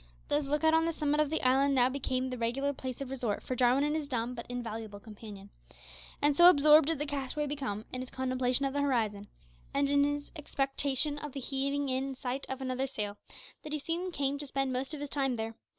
This 0.29 0.47
look 0.47 0.63
out 0.63 0.73
on 0.73 0.85
the 0.85 0.93
summit 0.93 1.19
of 1.19 1.29
the 1.29 1.43
island 1.43 1.75
now 1.75 1.87
became 1.87 2.27
the 2.31 2.37
regular 2.39 2.73
place 2.73 3.01
of 3.01 3.11
resort 3.11 3.43
for 3.43 3.55
Jarwin 3.55 3.83
and 3.83 3.95
his 3.95 4.07
dumb, 4.07 4.33
but 4.33 4.47
invaluable 4.49 4.99
companion. 4.99 5.51
And 6.23 6.35
so 6.35 6.49
absorbed 6.49 6.87
did 6.87 6.97
the 6.97 7.05
castaway 7.05 7.45
become, 7.45 7.85
in 7.93 8.01
his 8.01 8.09
contemplation 8.09 8.65
of 8.65 8.73
the 8.73 8.81
horizon, 8.81 9.27
and 9.75 9.87
in 9.91 10.03
his 10.03 10.31
expectation 10.35 11.19
of 11.19 11.33
the 11.33 11.39
heaving 11.39 11.89
in 11.89 12.15
sight 12.15 12.47
of 12.49 12.61
another 12.61 12.87
sail, 12.87 13.19
that 13.61 13.73
he 13.73 13.77
soon 13.77 14.11
came 14.11 14.39
to 14.39 14.47
spend 14.47 14.73
most 14.73 14.95
of 14.95 14.99
his 15.01 15.09
time 15.09 15.35
there. 15.35 15.53